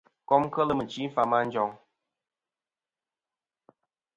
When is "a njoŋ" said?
1.41-1.69